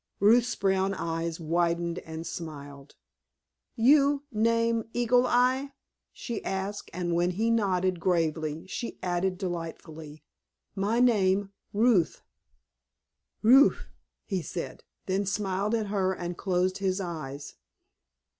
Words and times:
Ruth's 0.19 0.55
brown 0.55 0.95
eyes 0.95 1.39
widened 1.39 1.99
and 1.99 2.25
smiled. 2.25 2.95
"You 3.75 4.23
name 4.31 4.89
Eagle 4.93 5.27
Eye?" 5.27 5.73
she 6.11 6.43
asked, 6.43 6.89
and 6.91 7.13
when 7.13 7.29
he 7.29 7.51
nodded 7.51 7.99
gravely 7.99 8.65
she 8.65 8.97
added 9.03 9.37
delightedly, 9.37 10.23
"My 10.73 10.99
name 11.01 11.51
Ruth." 11.71 12.23
"Woof!" 13.43 13.85
he 14.25 14.41
said, 14.41 14.83
then 15.05 15.23
smiled 15.27 15.75
at 15.75 15.85
her 15.93 16.13
and 16.13 16.35
closed 16.35 16.79
his 16.79 16.99
eyes. 16.99 17.53